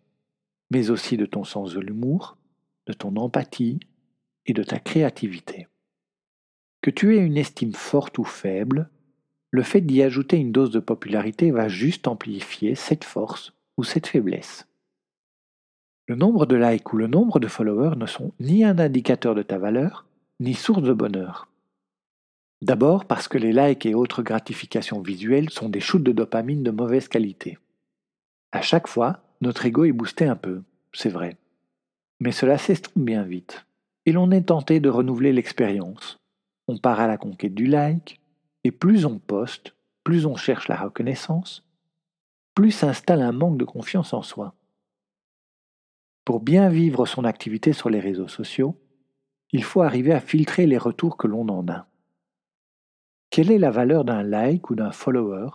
mais 0.70 0.88
aussi 0.88 1.18
de 1.18 1.26
ton 1.26 1.44
sens 1.44 1.74
de 1.74 1.80
l'humour, 1.80 2.38
de 2.86 2.94
ton 2.94 3.16
empathie 3.16 3.80
et 4.46 4.54
de 4.54 4.62
ta 4.62 4.78
créativité. 4.78 5.68
Que 6.80 6.90
tu 6.90 7.14
aies 7.14 7.20
une 7.20 7.36
estime 7.36 7.74
forte 7.74 8.16
ou 8.16 8.24
faible, 8.24 8.88
le 9.50 9.62
fait 9.62 9.82
d'y 9.82 10.02
ajouter 10.02 10.38
une 10.38 10.52
dose 10.52 10.70
de 10.70 10.80
popularité 10.80 11.50
va 11.50 11.68
juste 11.68 12.08
amplifier 12.08 12.76
cette 12.76 13.04
force 13.04 13.52
ou 13.76 13.84
cette 13.84 14.06
faiblesse. 14.06 14.66
Le 16.08 16.16
nombre 16.16 16.46
de 16.46 16.56
likes 16.56 16.92
ou 16.92 16.96
le 16.96 17.06
nombre 17.06 17.38
de 17.38 17.46
followers 17.46 17.96
ne 17.96 18.06
sont 18.06 18.32
ni 18.40 18.64
un 18.64 18.78
indicateur 18.78 19.36
de 19.36 19.42
ta 19.42 19.58
valeur, 19.58 20.04
ni 20.40 20.54
source 20.54 20.82
de 20.82 20.92
bonheur. 20.92 21.48
D'abord 22.60 23.04
parce 23.04 23.28
que 23.28 23.38
les 23.38 23.52
likes 23.52 23.86
et 23.86 23.94
autres 23.94 24.22
gratifications 24.22 25.00
visuelles 25.00 25.50
sont 25.50 25.68
des 25.68 25.80
shoots 25.80 26.02
de 26.02 26.12
dopamine 26.12 26.64
de 26.64 26.72
mauvaise 26.72 27.06
qualité. 27.06 27.58
À 28.50 28.62
chaque 28.62 28.88
fois, 28.88 29.20
notre 29.40 29.64
ego 29.64 29.84
est 29.84 29.92
boosté 29.92 30.26
un 30.26 30.36
peu, 30.36 30.62
c'est 30.92 31.08
vrai. 31.08 31.36
Mais 32.20 32.32
cela 32.32 32.58
s'estompe 32.58 33.04
bien 33.04 33.22
vite, 33.22 33.66
et 34.04 34.12
l'on 34.12 34.30
est 34.32 34.48
tenté 34.48 34.80
de 34.80 34.88
renouveler 34.88 35.32
l'expérience. 35.32 36.18
On 36.66 36.78
part 36.78 37.00
à 37.00 37.06
la 37.06 37.16
conquête 37.16 37.54
du 37.54 37.66
like, 37.66 38.20
et 38.64 38.72
plus 38.72 39.06
on 39.06 39.18
poste, 39.18 39.74
plus 40.02 40.26
on 40.26 40.36
cherche 40.36 40.68
la 40.68 40.76
reconnaissance, 40.76 41.64
plus 42.54 42.72
s'installe 42.72 43.22
un 43.22 43.32
manque 43.32 43.58
de 43.58 43.64
confiance 43.64 44.12
en 44.12 44.22
soi. 44.22 44.54
Pour 46.24 46.40
bien 46.40 46.68
vivre 46.68 47.06
son 47.06 47.24
activité 47.24 47.72
sur 47.72 47.90
les 47.90 48.00
réseaux 48.00 48.28
sociaux, 48.28 48.76
il 49.50 49.64
faut 49.64 49.82
arriver 49.82 50.12
à 50.12 50.20
filtrer 50.20 50.66
les 50.66 50.78
retours 50.78 51.16
que 51.16 51.26
l'on 51.26 51.48
en 51.48 51.68
a. 51.68 51.86
Quelle 53.30 53.50
est 53.50 53.58
la 53.58 53.70
valeur 53.70 54.04
d'un 54.04 54.22
like 54.22 54.70
ou 54.70 54.74
d'un 54.74 54.92
follower 54.92 55.48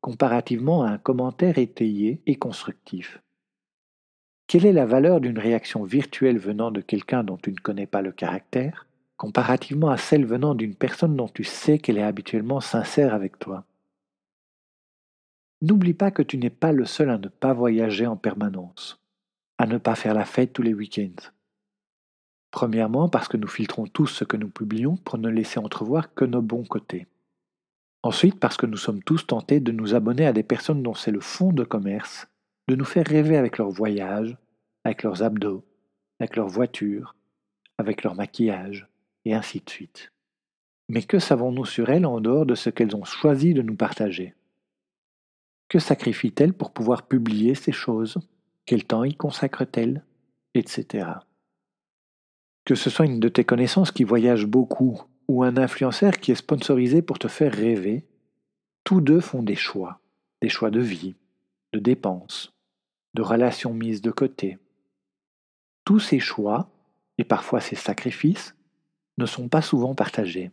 comparativement 0.00 0.82
à 0.82 0.90
un 0.90 0.98
commentaire 0.98 1.58
étayé 1.58 2.20
et 2.26 2.36
constructif? 2.36 3.20
Quelle 4.46 4.64
est 4.64 4.72
la 4.72 4.86
valeur 4.86 5.20
d'une 5.20 5.38
réaction 5.38 5.84
virtuelle 5.84 6.38
venant 6.38 6.70
de 6.70 6.80
quelqu'un 6.80 7.22
dont 7.22 7.36
tu 7.36 7.52
ne 7.52 7.58
connais 7.58 7.86
pas 7.86 8.02
le 8.02 8.12
caractère 8.12 8.86
comparativement 9.18 9.90
à 9.90 9.98
celle 9.98 10.24
venant 10.24 10.54
d'une 10.54 10.76
personne 10.76 11.16
dont 11.16 11.28
tu 11.28 11.44
sais 11.44 11.78
qu'elle 11.78 11.98
est 11.98 12.02
habituellement 12.02 12.60
sincère 12.60 13.12
avec 13.12 13.38
toi? 13.38 13.64
N'oublie 15.60 15.92
pas 15.92 16.12
que 16.12 16.22
tu 16.22 16.38
n'es 16.38 16.50
pas 16.50 16.72
le 16.72 16.86
seul 16.86 17.10
à 17.10 17.18
ne 17.18 17.28
pas 17.28 17.52
voyager 17.52 18.06
en 18.06 18.16
permanence, 18.16 19.00
à 19.58 19.66
ne 19.66 19.78
pas 19.78 19.96
faire 19.96 20.14
la 20.14 20.24
fête 20.24 20.52
tous 20.52 20.62
les 20.62 20.74
week-ends. 20.74 21.30
Premièrement 22.50 23.08
parce 23.08 23.28
que 23.28 23.36
nous 23.36 23.48
filtrons 23.48 23.86
tous 23.86 24.06
ce 24.06 24.24
que 24.24 24.36
nous 24.36 24.48
publions 24.48 24.96
pour 24.96 25.18
ne 25.18 25.28
laisser 25.28 25.58
entrevoir 25.58 26.14
que 26.14 26.24
nos 26.24 26.40
bons 26.40 26.64
côtés. 26.64 27.06
Ensuite 28.02 28.38
parce 28.38 28.56
que 28.56 28.66
nous 28.66 28.76
sommes 28.76 29.02
tous 29.02 29.26
tentés 29.26 29.60
de 29.60 29.72
nous 29.72 29.94
abonner 29.94 30.26
à 30.26 30.32
des 30.32 30.44
personnes 30.44 30.82
dont 30.82 30.94
c'est 30.94 31.10
le 31.10 31.20
fond 31.20 31.52
de 31.52 31.64
commerce, 31.64 32.28
de 32.68 32.76
nous 32.76 32.84
faire 32.84 33.06
rêver 33.06 33.36
avec 33.36 33.58
leurs 33.58 33.70
voyages, 33.70 34.36
avec 34.84 35.02
leurs 35.02 35.22
abdos, 35.22 35.64
avec 36.20 36.36
leurs 36.36 36.48
voitures, 36.48 37.16
avec 37.76 38.04
leur 38.04 38.14
maquillage, 38.14 38.88
et 39.24 39.34
ainsi 39.34 39.60
de 39.60 39.68
suite. 39.68 40.12
Mais 40.88 41.02
que 41.02 41.18
savons-nous 41.18 41.66
sur 41.66 41.90
elles 41.90 42.06
en 42.06 42.20
dehors 42.20 42.46
de 42.46 42.54
ce 42.54 42.70
qu'elles 42.70 42.96
ont 42.96 43.04
choisi 43.04 43.52
de 43.52 43.62
nous 43.62 43.76
partager? 43.76 44.34
Que 45.68 45.78
sacrifie-t-elle 45.78 46.54
pour 46.54 46.72
pouvoir 46.72 47.06
publier 47.06 47.54
ces 47.54 47.72
choses? 47.72 48.18
Quel 48.68 48.84
temps 48.84 49.04
y 49.04 49.14
consacre-t-elle 49.14 50.04
Etc. 50.52 51.06
Que 52.66 52.74
ce 52.74 52.90
soit 52.90 53.06
une 53.06 53.18
de 53.18 53.30
tes 53.30 53.42
connaissances 53.42 53.90
qui 53.90 54.04
voyage 54.04 54.44
beaucoup 54.44 55.00
ou 55.26 55.42
un 55.42 55.56
influenceur 55.56 56.18
qui 56.18 56.32
est 56.32 56.34
sponsorisé 56.34 57.00
pour 57.00 57.18
te 57.18 57.28
faire 57.28 57.50
rêver, 57.54 58.04
tous 58.84 59.00
deux 59.00 59.20
font 59.20 59.42
des 59.42 59.54
choix, 59.54 60.02
des 60.42 60.50
choix 60.50 60.70
de 60.70 60.80
vie, 60.80 61.14
de 61.72 61.78
dépenses, 61.78 62.52
de 63.14 63.22
relations 63.22 63.72
mises 63.72 64.02
de 64.02 64.10
côté. 64.10 64.58
Tous 65.86 66.00
ces 66.00 66.20
choix, 66.20 66.68
et 67.16 67.24
parfois 67.24 67.62
ces 67.62 67.74
sacrifices, 67.74 68.54
ne 69.16 69.24
sont 69.24 69.48
pas 69.48 69.62
souvent 69.62 69.94
partagés. 69.94 70.50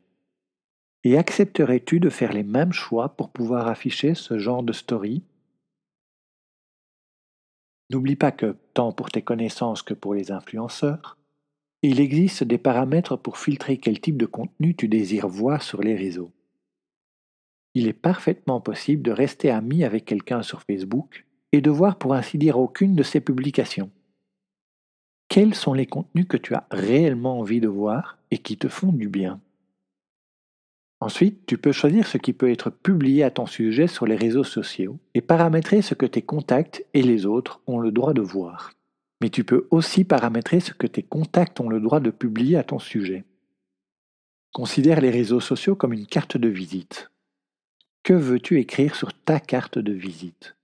Et 1.04 1.18
accepterais-tu 1.18 2.00
de 2.00 2.10
faire 2.10 2.32
les 2.32 2.44
mêmes 2.44 2.72
choix 2.72 3.10
pour 3.10 3.30
pouvoir 3.30 3.68
afficher 3.68 4.16
ce 4.16 4.40
genre 4.40 4.64
de 4.64 4.72
story 4.72 5.22
N'oublie 7.90 8.16
pas 8.16 8.32
que, 8.32 8.56
tant 8.74 8.92
pour 8.92 9.12
tes 9.12 9.22
connaissances 9.22 9.84
que 9.84 9.94
pour 9.94 10.14
les 10.14 10.32
influenceurs, 10.32 11.18
il 11.82 12.00
existe 12.00 12.44
des 12.44 12.58
paramètres 12.58 13.16
pour 13.16 13.38
filtrer 13.38 13.78
quel 13.78 14.00
type 14.02 14.18
de 14.18 14.26
contenu 14.26 14.76
tu 14.76 14.88
désires 14.88 15.28
voir 15.28 15.62
sur 15.62 15.82
les 15.82 15.96
réseaux. 15.96 16.32
Il 17.76 17.88
est 17.88 17.94
parfaitement 17.94 18.60
possible 18.60 19.04
de 19.04 19.12
rester 19.12 19.52
ami 19.52 19.84
avec 19.84 20.06
quelqu'un 20.06 20.42
sur 20.42 20.64
Facebook 20.64 21.26
et 21.52 21.62
de 21.62 21.70
voir 21.70 21.98
pour 21.98 22.14
ainsi 22.16 22.38
dire 22.38 22.58
aucune 22.58 22.96
de 22.96 23.04
ses 23.04 23.22
publications. 23.22 23.92
Quels 25.28 25.54
sont 25.54 25.74
les 25.74 25.86
contenus 25.86 26.28
que 26.28 26.38
tu 26.38 26.56
as 26.56 26.68
réellement 26.72 27.40
envie 27.40 27.60
de 27.60 27.68
voir 27.68 28.18
et 28.32 28.38
qui 28.38 28.58
te 28.58 28.68
font 28.68 28.92
du 28.92 29.10
bien? 29.10 29.42
Ensuite, 31.02 31.46
tu 31.46 31.58
peux 31.58 31.72
choisir 31.72 32.08
ce 32.08 32.18
qui 32.18 32.34
peut 32.34 32.50
être 32.50 32.70
publié 32.70 33.24
à 33.24 33.32
ton 33.32 33.46
sujet 33.46 33.88
sur 33.88 34.06
les 34.06 34.16
réseaux 34.16 34.44
sociaux 34.44 34.98
et 35.14 35.22
paramétrer 35.22 35.82
ce 35.82 35.94
que 35.94 36.06
tes 36.06 36.22
contacts 36.22 36.86
et 36.94 37.02
les 37.02 37.26
autres 37.26 37.62
ont 37.68 37.80
le 37.80 37.92
droit 37.92 38.14
de 38.14 38.22
voir. 38.22 38.74
Mais 39.22 39.30
tu 39.30 39.44
peux 39.44 39.68
aussi 39.72 40.04
paramétrer 40.04 40.60
ce 40.60 40.74
que 40.74 40.88
tes 40.88 41.04
contacts 41.04 41.60
ont 41.60 41.70
le 41.70 41.80
droit 41.80 42.00
de 42.00 42.12
publier 42.12 42.58
à 42.58 42.64
ton 42.64 42.80
sujet. 42.80 43.26
Considère 44.54 45.02
les 45.02 45.10
réseaux 45.10 45.42
sociaux 45.42 45.76
comme 45.76 45.94
une 45.94 46.08
carte 46.08 46.38
de 46.38 46.48
visite. 46.48 47.12
Que 48.04 48.14
veux-tu 48.14 48.60
écrire 48.60 48.96
sur 48.96 49.14
ta 49.14 49.40
carte 49.40 49.80
de 49.80 49.92
visite? 49.92 50.56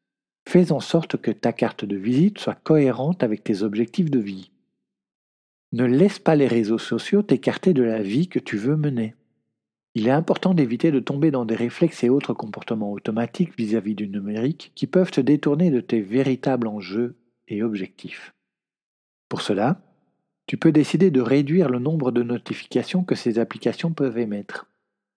Fais 0.47 0.71
en 0.71 0.79
sorte 0.79 1.17
que 1.17 1.31
ta 1.31 1.53
carte 1.53 1.85
de 1.85 1.97
visite 1.97 2.39
soit 2.39 2.55
cohérente 2.55 3.23
avec 3.23 3.43
tes 3.43 3.63
objectifs 3.63 4.09
de 4.09 4.19
vie. 4.19 4.51
Ne 5.73 5.85
laisse 5.85 6.19
pas 6.19 6.35
les 6.35 6.47
réseaux 6.47 6.77
sociaux 6.77 7.21
t'écarter 7.21 7.73
de 7.73 7.83
la 7.83 8.01
vie 8.01 8.27
que 8.27 8.39
tu 8.39 8.57
veux 8.57 8.75
mener. 8.75 9.15
Il 9.93 10.07
est 10.07 10.11
important 10.11 10.53
d'éviter 10.53 10.91
de 10.91 10.99
tomber 10.99 11.31
dans 11.31 11.43
des 11.43 11.55
réflexes 11.55 12.03
et 12.03 12.09
autres 12.09 12.33
comportements 12.33 12.91
automatiques 12.91 13.57
vis-à-vis 13.57 13.95
du 13.95 14.07
numérique 14.07 14.71
qui 14.73 14.87
peuvent 14.87 15.11
te 15.11 15.19
détourner 15.19 15.69
de 15.69 15.81
tes 15.81 15.99
véritables 15.99 16.67
enjeux 16.67 17.17
et 17.49 17.61
objectifs. 17.61 18.33
Pour 19.27 19.41
cela, 19.41 19.81
tu 20.47 20.57
peux 20.57 20.71
décider 20.71 21.11
de 21.11 21.21
réduire 21.21 21.69
le 21.69 21.79
nombre 21.79 22.11
de 22.11 22.23
notifications 22.23 23.03
que 23.03 23.15
ces 23.15 23.37
applications 23.37 23.91
peuvent 23.91 24.17
émettre. 24.17 24.67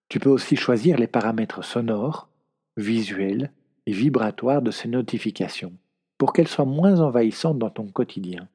Tu 0.09 0.19
peux 0.19 0.29
aussi 0.29 0.55
choisir 0.55 0.97
les 0.97 1.07
paramètres 1.07 1.63
sonores, 1.63 2.29
visuels 2.77 3.51
et 3.85 3.93
vibratoires 3.93 4.61
de 4.61 4.71
ces 4.71 4.87
notifications 4.87 5.73
pour 6.17 6.33
qu'elles 6.33 6.47
soient 6.47 6.65
moins 6.65 6.99
envahissantes 6.99 7.59
dans 7.59 7.69
ton 7.69 7.87
quotidien. 7.87 8.47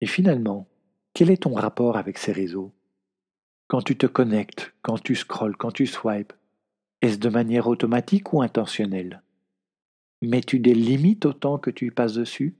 Et 0.00 0.06
finalement, 0.06 0.66
quel 1.14 1.30
est 1.30 1.42
ton 1.42 1.54
rapport 1.54 1.96
avec 1.96 2.18
ces 2.18 2.32
réseaux? 2.32 2.72
Quand 3.68 3.82
tu 3.82 3.96
te 3.96 4.06
connectes, 4.06 4.72
quand 4.82 5.02
tu 5.02 5.14
scrolles, 5.14 5.56
quand 5.56 5.72
tu 5.72 5.86
swipes, 5.86 6.32
est-ce 7.02 7.18
de 7.18 7.28
manière 7.28 7.66
automatique 7.66 8.32
ou 8.32 8.42
intentionnelle? 8.42 9.22
Mets-tu 10.22 10.60
des 10.60 10.74
limites 10.74 11.26
au 11.26 11.32
temps 11.32 11.58
que 11.58 11.70
tu 11.70 11.86
y 11.86 11.90
passes 11.90 12.14
dessus? 12.14 12.54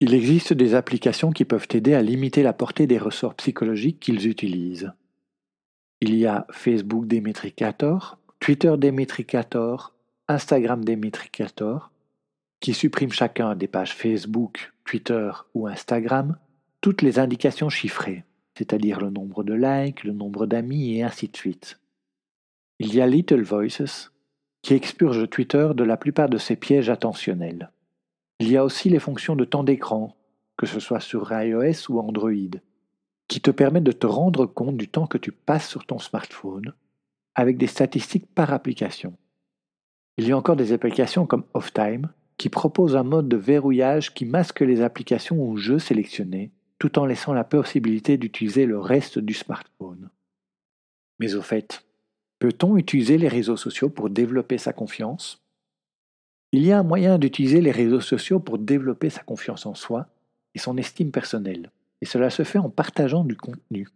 Il 0.00 0.14
existe 0.14 0.52
des 0.52 0.74
applications 0.74 1.30
qui 1.30 1.44
peuvent 1.44 1.68
t'aider 1.68 1.94
à 1.94 2.02
limiter 2.02 2.42
la 2.42 2.52
portée 2.52 2.86
des 2.86 2.98
ressorts 2.98 3.34
psychologiques 3.34 4.00
qu'ils 4.00 4.26
utilisent. 4.26 4.92
Il 6.00 6.16
y 6.16 6.26
a 6.26 6.46
Facebook 6.50 7.06
Demetricator, 7.06 8.18
Twitter 8.40 8.74
Demetricator, 8.76 9.94
Instagram 10.26 10.84
Demetricator, 10.84 11.92
qui 12.58 12.74
suppriment 12.74 13.12
chacun 13.12 13.54
des 13.54 13.68
pages 13.68 13.94
Facebook, 13.94 14.72
Twitter 14.84 15.30
ou 15.54 15.68
Instagram 15.68 16.36
toutes 16.80 17.02
les 17.02 17.20
indications 17.20 17.68
chiffrées 17.68 18.24
c'est-à-dire 18.56 19.00
le 19.00 19.10
nombre 19.10 19.44
de 19.44 19.54
likes, 19.54 20.04
le 20.04 20.12
nombre 20.12 20.46
d'amis 20.46 20.96
et 20.96 21.02
ainsi 21.02 21.28
de 21.28 21.36
suite. 21.36 21.80
Il 22.78 22.94
y 22.94 23.00
a 23.00 23.06
Little 23.06 23.42
Voices, 23.42 24.12
qui 24.62 24.74
expurge 24.74 25.28
Twitter 25.28 25.70
de 25.74 25.84
la 25.84 25.96
plupart 25.96 26.28
de 26.28 26.38
ses 26.38 26.56
pièges 26.56 26.90
attentionnels. 26.90 27.70
Il 28.38 28.50
y 28.50 28.56
a 28.56 28.64
aussi 28.64 28.88
les 28.88 28.98
fonctions 28.98 29.36
de 29.36 29.44
temps 29.44 29.64
d'écran, 29.64 30.16
que 30.56 30.66
ce 30.66 30.80
soit 30.80 31.00
sur 31.00 31.32
iOS 31.32 31.90
ou 31.90 31.98
Android, 32.00 32.58
qui 33.28 33.40
te 33.40 33.50
permettent 33.50 33.84
de 33.84 33.92
te 33.92 34.06
rendre 34.06 34.46
compte 34.46 34.76
du 34.76 34.88
temps 34.88 35.06
que 35.06 35.18
tu 35.18 35.32
passes 35.32 35.68
sur 35.68 35.86
ton 35.86 35.98
smartphone, 35.98 36.74
avec 37.34 37.56
des 37.56 37.66
statistiques 37.66 38.26
par 38.34 38.52
application. 38.52 39.14
Il 40.18 40.28
y 40.28 40.32
a 40.32 40.36
encore 40.36 40.56
des 40.56 40.72
applications 40.72 41.26
comme 41.26 41.44
OffTime, 41.54 42.10
qui 42.36 42.48
proposent 42.48 42.96
un 42.96 43.04
mode 43.04 43.28
de 43.28 43.36
verrouillage 43.36 44.12
qui 44.14 44.24
masque 44.24 44.60
les 44.60 44.82
applications 44.82 45.36
ou 45.36 45.56
jeux 45.56 45.78
sélectionnés 45.78 46.50
tout 46.82 46.98
en 46.98 47.06
laissant 47.06 47.32
la 47.32 47.44
possibilité 47.44 48.16
d'utiliser 48.16 48.66
le 48.66 48.76
reste 48.76 49.20
du 49.20 49.34
smartphone. 49.34 50.10
Mais 51.20 51.36
au 51.36 51.40
fait, 51.40 51.84
peut-on 52.40 52.76
utiliser 52.76 53.18
les 53.18 53.28
réseaux 53.28 53.56
sociaux 53.56 53.88
pour 53.88 54.10
développer 54.10 54.58
sa 54.58 54.72
confiance? 54.72 55.44
Il 56.50 56.64
y 56.64 56.72
a 56.72 56.80
un 56.80 56.82
moyen 56.82 57.18
d'utiliser 57.18 57.60
les 57.60 57.70
réseaux 57.70 58.00
sociaux 58.00 58.40
pour 58.40 58.58
développer 58.58 59.10
sa 59.10 59.22
confiance 59.22 59.64
en 59.64 59.76
soi, 59.76 60.08
et 60.56 60.58
son 60.58 60.76
estime 60.76 61.12
personnelle. 61.12 61.70
Et 62.00 62.04
cela 62.04 62.30
se 62.30 62.42
fait 62.42 62.58
en 62.58 62.68
partageant 62.68 63.22
du 63.22 63.36
contenu. 63.36 63.86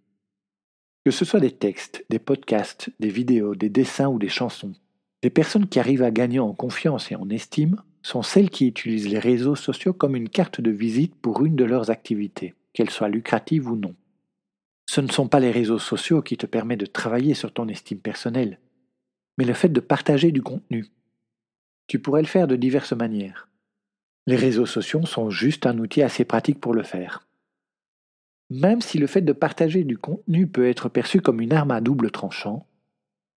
Que 1.05 1.11
ce 1.11 1.25
soit 1.25 1.41
des 1.41 1.57
textes, 1.57 2.05
des 2.09 2.21
podcasts, 2.21 2.91
des 3.01 3.11
vidéos, 3.11 3.57
des 3.57 3.69
dessins 3.69 4.07
ou 4.07 4.21
des 4.21 4.29
chansons, 4.29 4.75
les 5.25 5.31
personnes 5.31 5.67
qui 5.67 5.81
arrivent 5.81 6.05
à 6.05 6.13
gagner 6.13 6.39
en 6.39 6.55
confiance 6.55 7.11
et 7.11 7.17
en 7.17 7.29
estime 7.31 7.83
sont 8.03 8.23
celles 8.23 8.49
qui 8.49 8.69
utilisent 8.69 9.09
les 9.09 9.19
réseaux 9.19 9.57
sociaux 9.57 9.93
comme 9.93 10.15
une 10.15 10.29
carte 10.29 10.61
de 10.61 10.71
visite 10.71 11.17
pour 11.17 11.45
une 11.45 11.57
de 11.57 11.65
leurs 11.65 11.91
activités, 11.91 12.55
qu'elle 12.77 12.91
soit 12.91 13.09
lucrative 13.09 13.71
ou 13.71 13.75
non. 13.75 13.97
Ce 14.87 15.01
ne 15.01 15.11
sont 15.11 15.29
pas 15.29 15.41
les 15.41 15.51
réseaux 15.51 15.79
sociaux 15.79 16.21
qui 16.21 16.37
te 16.37 16.45
permettent 16.45 16.81
de 16.81 16.87
travailler 16.87 17.33
sur 17.33 17.51
ton 17.51 17.69
estime 17.69 18.01
personnelle, 18.01 18.61
mais 19.39 19.47
le 19.47 19.55
fait 19.55 19.71
de 19.71 19.81
partager 19.81 20.31
du 20.31 20.43
contenu. 20.43 20.87
Tu 21.87 21.99
pourrais 21.99 22.21
le 22.21 22.29
faire 22.29 22.47
de 22.47 22.55
diverses 22.55 22.93
manières. 22.93 23.49
Les 24.27 24.37
réseaux 24.37 24.67
sociaux 24.67 25.07
sont 25.07 25.31
juste 25.31 25.65
un 25.65 25.79
outil 25.79 26.03
assez 26.03 26.27
pratique 26.27 26.61
pour 26.61 26.75
le 26.75 26.83
faire. 26.83 27.27
Même 28.51 28.83
si 28.83 28.99
le 28.99 29.07
fait 29.07 29.23
de 29.23 29.33
partager 29.33 29.83
du 29.83 29.97
contenu 29.97 30.47
peut 30.47 30.69
être 30.69 30.91
perçu 30.91 31.23
comme 31.23 31.41
une 31.41 31.55
arme 31.55 31.71
à 31.71 31.81
double 31.81 32.11
tranchant, 32.11 32.67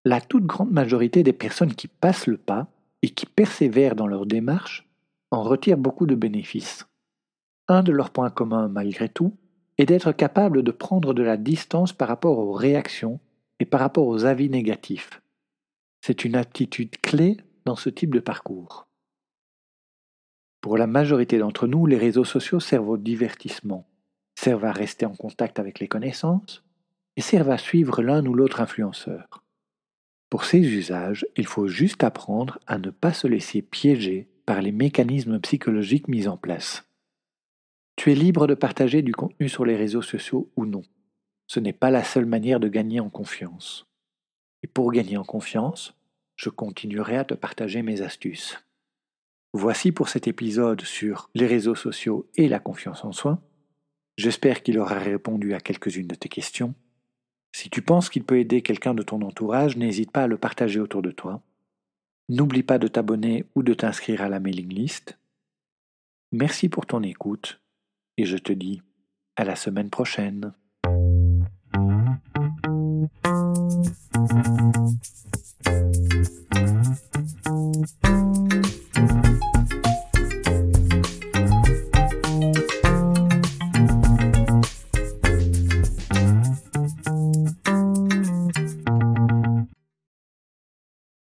la 0.03 0.19
toute 0.19 0.45
grande 0.45 0.71
majorité 0.71 1.21
des 1.21 1.33
personnes 1.33 1.75
qui 1.75 1.87
passent 1.87 2.27
le 2.27 2.37
pas 2.37 2.71
et 3.03 3.09
qui 3.09 3.27
persévèrent 3.27 3.95
dans 3.95 4.07
leur 4.07 4.25
démarche 4.25 4.89
en 5.29 5.43
retirent 5.43 5.77
beaucoup 5.77 6.07
de 6.07 6.15
bénéfices. 6.15 6.87
Un 7.67 7.83
de 7.83 7.91
leurs 7.91 8.11
points 8.11 8.29
communs, 8.29 8.69
malgré 8.69 9.09
tout, 9.09 9.35
est 9.77 9.85
d'être 9.85 10.11
capable 10.11 10.63
de 10.63 10.71
prendre 10.71 11.13
de 11.13 11.23
la 11.23 11.37
distance 11.37 11.93
par 11.93 12.07
rapport 12.07 12.39
aux 12.39 12.53
réactions 12.53 13.19
et 13.59 13.65
par 13.65 13.79
rapport 13.79 14.07
aux 14.07 14.25
avis 14.25 14.49
négatifs. 14.49 15.21
C'est 16.01 16.23
une 16.23 16.35
attitude 16.35 16.97
clé 17.01 17.37
dans 17.65 17.75
ce 17.75 17.89
type 17.89 18.13
de 18.13 18.19
parcours. 18.19 18.87
Pour 20.61 20.77
la 20.77 20.87
majorité 20.87 21.37
d'entre 21.37 21.67
nous, 21.67 21.85
les 21.85 21.97
réseaux 21.97 22.23
sociaux 22.23 22.59
servent 22.59 22.89
au 22.89 22.97
divertissement, 22.97 23.87
servent 24.35 24.65
à 24.65 24.71
rester 24.71 25.05
en 25.05 25.13
contact 25.13 25.59
avec 25.59 25.79
les 25.79 25.87
connaissances 25.87 26.63
et 27.17 27.21
servent 27.21 27.51
à 27.51 27.57
suivre 27.57 28.01
l'un 28.01 28.25
ou 28.25 28.33
l'autre 28.33 28.61
influenceur. 28.61 29.43
Pour 30.29 30.45
ces 30.45 30.59
usages, 30.59 31.25
il 31.35 31.45
faut 31.45 31.67
juste 31.67 32.03
apprendre 32.03 32.59
à 32.67 32.77
ne 32.77 32.89
pas 32.89 33.13
se 33.13 33.27
laisser 33.27 33.61
piéger 33.61 34.29
par 34.45 34.61
les 34.61 34.71
mécanismes 34.71 35.39
psychologiques 35.39 36.07
mis 36.07 36.27
en 36.27 36.37
place. 36.37 36.86
Tu 37.97 38.13
es 38.13 38.15
libre 38.15 38.47
de 38.47 38.53
partager 38.53 39.01
du 39.01 39.13
contenu 39.13 39.49
sur 39.49 39.65
les 39.65 39.75
réseaux 39.75 40.01
sociaux 40.01 40.49
ou 40.55 40.65
non. 40.65 40.83
Ce 41.47 41.59
n'est 41.59 41.73
pas 41.73 41.91
la 41.91 42.05
seule 42.05 42.25
manière 42.25 42.61
de 42.61 42.69
gagner 42.69 43.01
en 43.01 43.09
confiance. 43.09 43.85
Et 44.63 44.67
pour 44.67 44.93
gagner 44.93 45.17
en 45.17 45.25
confiance, 45.25 45.93
je 46.37 46.49
continuerai 46.49 47.17
à 47.17 47.25
te 47.25 47.33
partager 47.33 47.81
mes 47.81 48.01
astuces. 48.01 48.63
Voici 49.51 49.91
pour 49.91 50.07
cet 50.07 50.27
épisode 50.27 50.81
sur 50.81 51.29
les 51.35 51.47
réseaux 51.47 51.75
sociaux 51.75 52.29
et 52.35 52.47
la 52.47 52.59
confiance 52.59 53.03
en 53.03 53.11
soi. 53.11 53.41
J'espère 54.15 54.63
qu'il 54.63 54.79
aura 54.79 54.97
répondu 54.97 55.53
à 55.53 55.59
quelques-unes 55.59 56.07
de 56.07 56.15
tes 56.15 56.29
questions 56.29 56.73
si 57.57 57.71
tu 57.71 57.81
penses 57.81 58.09
qu'il 58.09 58.23
peut 58.23 58.37
aider 58.37 58.61
quelqu'un 58.61 58.93
de 58.93 59.01
ton 59.01 59.19
entourage, 59.23 59.77
n'hésite 59.77 60.11
pas 60.11 60.23
à 60.23 60.27
le 60.27 60.37
partager 60.37 60.79
autour 60.79 61.01
de 61.01 61.09
toi. 61.09 61.41
N'oublie 62.29 62.61
pas 62.61 62.77
de 62.77 62.87
t'abonner 62.87 63.45
ou 63.55 63.63
de 63.63 63.73
t'inscrire 63.73 64.21
à 64.21 64.29
la 64.29 64.39
mailing 64.39 64.71
list. 64.71 65.17
Merci 66.31 66.69
pour 66.69 66.85
ton 66.85 67.01
écoute 67.01 67.59
et 68.17 68.25
je 68.25 68.37
te 68.37 68.51
dis 68.51 68.81
à 69.35 69.43
la 69.43 69.55
semaine 69.55 69.89
prochaine. 69.89 70.53